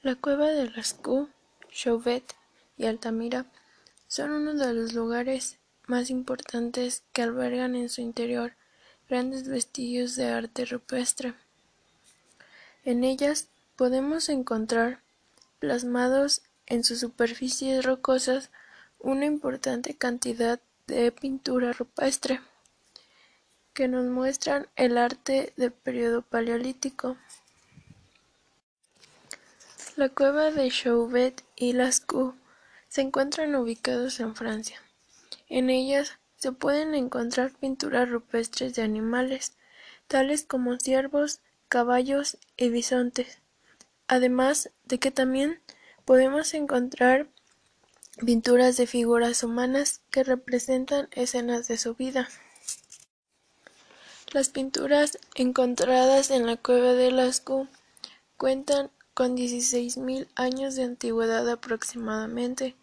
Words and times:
La 0.00 0.14
cueva 0.14 0.46
de 0.46 0.70
Lascaux, 0.70 1.28
Chauvet 1.72 2.22
y 2.76 2.86
Altamira 2.86 3.46
son 4.06 4.30
uno 4.30 4.54
de 4.54 4.72
los 4.72 4.92
lugares 4.92 5.58
más 5.88 6.08
importantes 6.08 7.02
que 7.12 7.22
albergan 7.22 7.74
en 7.74 7.88
su 7.88 8.00
interior 8.00 8.52
grandes 9.08 9.48
vestigios 9.48 10.14
de 10.14 10.26
arte 10.26 10.66
rupestre. 10.66 11.34
En 12.84 13.02
ellas 13.02 13.48
podemos 13.74 14.28
encontrar 14.28 15.00
plasmados 15.58 16.42
en 16.66 16.84
sus 16.84 17.00
superficies 17.00 17.84
rocosas 17.84 18.50
una 19.00 19.24
importante 19.24 19.94
cantidad 19.94 20.60
de 20.86 21.10
pintura 21.10 21.72
rupestre 21.72 22.40
que 23.74 23.88
nos 23.88 24.04
muestran 24.04 24.68
el 24.76 24.96
arte 24.96 25.52
del 25.56 25.72
periodo 25.72 26.22
paleolítico. 26.22 27.16
La 29.98 30.10
cueva 30.10 30.52
de 30.52 30.70
Chauvet 30.70 31.42
y 31.56 31.72
Lascaux 31.72 32.36
se 32.88 33.00
encuentran 33.00 33.56
ubicados 33.56 34.20
en 34.20 34.36
Francia. 34.36 34.80
En 35.48 35.70
ellas 35.70 36.20
se 36.36 36.52
pueden 36.52 36.94
encontrar 36.94 37.50
pinturas 37.58 38.08
rupestres 38.08 38.76
de 38.76 38.82
animales, 38.82 39.54
tales 40.06 40.44
como 40.44 40.78
ciervos, 40.78 41.40
caballos 41.68 42.38
y 42.56 42.68
bisontes, 42.68 43.40
además 44.06 44.70
de 44.84 45.00
que 45.00 45.10
también 45.10 45.60
podemos 46.04 46.54
encontrar 46.54 47.26
pinturas 48.24 48.76
de 48.76 48.86
figuras 48.86 49.42
humanas 49.42 50.00
que 50.12 50.22
representan 50.22 51.08
escenas 51.10 51.66
de 51.66 51.76
su 51.76 51.96
vida. 51.96 52.28
Las 54.30 54.48
pinturas 54.48 55.18
encontradas 55.34 56.30
en 56.30 56.46
la 56.46 56.56
cueva 56.56 56.92
de 56.92 57.10
Lascaux 57.10 57.68
cuentan 58.36 58.92
con 59.18 59.36
16.000 59.36 60.28
años 60.36 60.76
de 60.76 60.84
antigüedad 60.84 61.50
aproximadamente, 61.50 62.76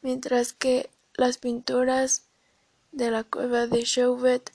mientras 0.00 0.54
que 0.54 0.88
las 1.12 1.36
pinturas 1.36 2.22
de 2.90 3.10
la 3.10 3.22
cueva 3.22 3.66
de 3.66 3.82
Chauvet 3.82 4.50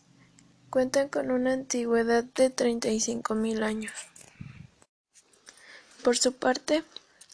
cuentan 0.72 1.10
con 1.10 1.30
una 1.30 1.54
antigüedad 1.54 2.24
de 2.24 2.52
35.000 2.52 3.62
años. 3.62 3.94
Por 6.04 6.18
su 6.18 6.34
parte, 6.34 6.84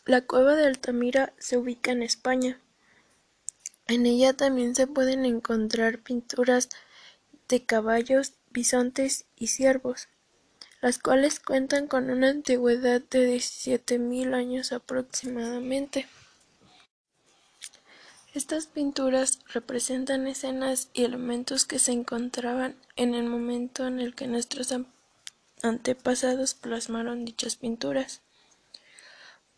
la 0.04 0.26
cueva 0.26 0.56
de 0.56 0.66
Altamira 0.66 1.32
se 1.38 1.56
ubica 1.56 1.92
en 1.92 2.04
España. 2.04 2.60
En 3.88 4.06
ella 4.06 4.34
también 4.34 4.76
se 4.76 4.88
pueden 4.88 5.24
encontrar 5.24 6.00
pinturas 6.00 6.68
de 7.48 7.64
caballos, 7.64 8.34
bisontes 8.52 9.24
y 9.38 9.48
ciervos 9.48 10.10
las 10.82 10.98
cuales 10.98 11.40
cuentan 11.40 11.88
con 11.88 12.10
una 12.10 12.30
antigüedad 12.30 13.02
de 13.02 13.26
diecisiete 13.26 14.00
mil 14.00 14.34
años 14.34 14.72
aproximadamente. 14.72 16.08
Estas 18.34 18.68
pinturas 18.68 19.40
representan 19.48 20.28
escenas 20.28 20.90
y 20.94 21.04
elementos 21.04 21.66
que 21.66 21.80
se 21.80 21.92
encontraban 21.92 22.76
en 22.96 23.16
el 23.16 23.26
momento 23.26 23.88
en 23.88 24.00
el 24.00 24.16
que 24.16 24.28
nuestros 24.28 24.74
antepasados 25.64 26.54
plasmaron 26.54 27.26
dichas 27.26 27.56
pinturas, 27.56 28.22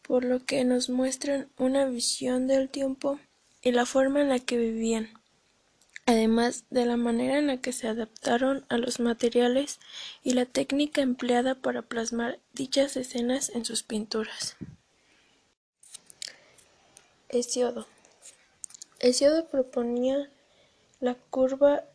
por 0.01 0.23
lo 0.23 0.45
que 0.45 0.63
nos 0.63 0.89
muestran 0.89 1.49
una 1.57 1.85
visión 1.85 2.47
del 2.47 2.69
tiempo 2.69 3.19
y 3.61 3.71
la 3.71 3.85
forma 3.85 4.21
en 4.21 4.29
la 4.29 4.39
que 4.39 4.57
vivían 4.57 5.20
además 6.05 6.65
de 6.69 6.85
la 6.85 6.97
manera 6.97 7.37
en 7.37 7.47
la 7.47 7.57
que 7.57 7.71
se 7.71 7.87
adaptaron 7.87 8.65
a 8.69 8.77
los 8.77 8.99
materiales 8.99 9.79
y 10.23 10.33
la 10.33 10.45
técnica 10.45 11.01
empleada 11.01 11.55
para 11.55 11.81
plasmar 11.81 12.39
dichas 12.53 12.97
escenas 12.97 13.49
en 13.49 13.65
sus 13.65 13.83
pinturas. 13.83 14.55
Hesiodo 17.29 17.87
Hesiodo 18.99 19.47
proponía 19.47 20.29
la 20.99 21.15
curva 21.15 21.85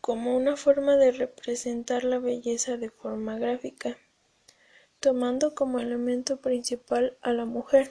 como 0.00 0.34
una 0.34 0.56
forma 0.56 0.96
de 0.96 1.12
representar 1.12 2.04
la 2.04 2.18
belleza 2.18 2.78
de 2.78 2.88
forma 2.88 3.38
gráfica, 3.38 3.98
tomando 4.98 5.54
como 5.54 5.78
elemento 5.78 6.38
principal 6.38 7.18
a 7.20 7.32
la 7.32 7.44
mujer. 7.44 7.90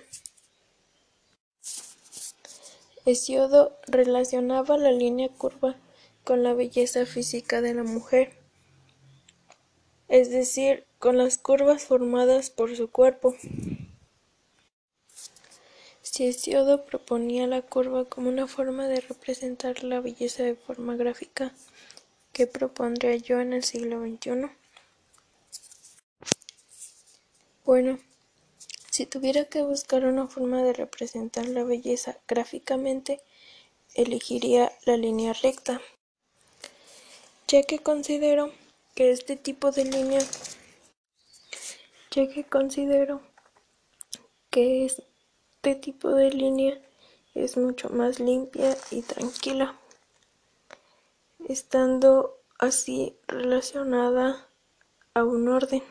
Hesiodo 3.05 3.77
relacionaba 3.87 4.77
la 4.77 4.91
línea 4.91 5.29
curva 5.29 5.75
con 6.23 6.43
la 6.43 6.53
belleza 6.53 7.05
física 7.05 7.61
de 7.61 7.73
la 7.73 7.83
mujer, 7.83 8.33
es 10.07 10.29
decir, 10.29 10.85
con 10.99 11.17
las 11.17 11.37
curvas 11.37 11.83
formadas 11.83 12.49
por 12.49 12.75
su 12.75 12.91
cuerpo. 12.91 13.35
Si 16.01 16.25
Hesiodo 16.25 16.85
proponía 16.85 17.47
la 17.47 17.61
curva 17.61 18.05
como 18.05 18.29
una 18.29 18.47
forma 18.47 18.87
de 18.87 18.99
representar 18.99 19.83
la 19.83 20.01
belleza 20.01 20.43
de 20.43 20.55
forma 20.55 20.95
gráfica, 20.95 21.53
¿qué 22.33 22.47
propondría 22.47 23.15
yo 23.15 23.39
en 23.39 23.53
el 23.53 23.63
siglo 23.63 24.01
XXI? 24.01 24.51
Bueno, 27.63 27.99
si 28.99 29.05
tuviera 29.05 29.45
que 29.45 29.61
buscar 29.61 30.03
una 30.03 30.27
forma 30.27 30.61
de 30.61 30.73
representar 30.73 31.47
la 31.47 31.63
belleza 31.63 32.17
gráficamente, 32.27 33.21
elegiría 33.93 34.73
la 34.83 34.97
línea 34.97 35.31
recta, 35.31 35.79
ya 37.47 37.63
que 37.63 37.79
considero 37.79 38.51
que 38.95 39.11
este 39.11 39.37
tipo 39.37 39.71
de 39.71 39.85
línea 39.85 40.19
ya 42.11 42.27
que 42.27 42.43
considero 42.43 43.21
que 44.49 44.83
este 44.83 45.75
tipo 45.75 46.09
de 46.09 46.31
línea 46.31 46.77
es 47.35 47.55
mucho 47.55 47.87
más 47.91 48.19
limpia 48.19 48.77
y 48.91 49.01
tranquila, 49.01 49.79
estando 51.47 52.37
así 52.57 53.15
relacionada 53.29 54.49
a 55.13 55.23
un 55.23 55.47
orden. 55.47 55.83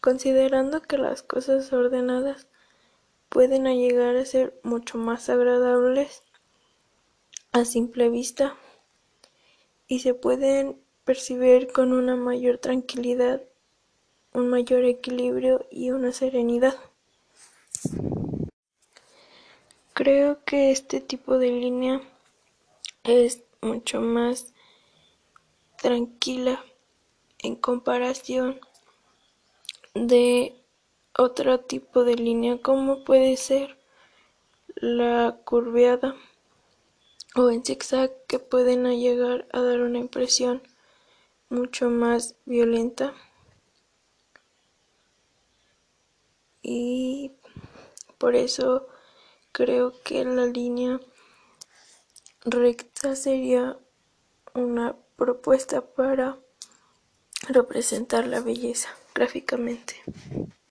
Considerando 0.00 0.80
que 0.80 0.96
las 0.96 1.22
cosas 1.22 1.72
ordenadas 1.72 2.46
pueden 3.28 3.64
llegar 3.64 4.16
a 4.16 4.24
ser 4.24 4.58
mucho 4.62 4.96
más 4.96 5.28
agradables 5.28 6.22
a 7.52 7.64
simple 7.64 8.08
vista 8.08 8.56
y 9.86 10.00
se 10.00 10.14
pueden 10.14 10.80
percibir 11.04 11.72
con 11.72 11.92
una 11.92 12.16
mayor 12.16 12.58
tranquilidad, 12.58 13.42
un 14.32 14.48
mayor 14.48 14.84
equilibrio 14.84 15.66
y 15.70 15.90
una 15.90 16.12
serenidad. 16.12 16.76
Creo 19.92 20.42
que 20.44 20.70
este 20.70 21.00
tipo 21.00 21.36
de 21.36 21.50
línea 21.50 22.00
es 23.04 23.42
mucho 23.60 24.00
más 24.00 24.54
tranquila 25.76 26.64
en 27.38 27.56
comparación 27.56 28.60
de 29.94 30.54
otro 31.16 31.60
tipo 31.60 32.04
de 32.04 32.14
línea 32.14 32.58
como 32.62 33.04
puede 33.04 33.36
ser 33.36 33.78
la 34.76 35.38
curveada 35.44 36.14
o 37.34 37.50
en 37.50 37.64
zigzag 37.64 38.12
que 38.26 38.38
pueden 38.38 38.84
llegar 38.98 39.46
a 39.52 39.60
dar 39.60 39.80
una 39.80 39.98
impresión 39.98 40.62
mucho 41.48 41.90
más 41.90 42.36
violenta. 42.44 43.14
Y 46.62 47.32
por 48.18 48.36
eso 48.36 48.86
creo 49.52 49.92
que 50.02 50.24
la 50.24 50.46
línea 50.46 51.00
recta 52.44 53.16
sería 53.16 53.78
una 54.54 54.96
propuesta 55.16 55.82
para 55.82 56.38
representar 57.48 58.26
la 58.26 58.40
belleza 58.40 58.90
gráficamente. 59.14 59.96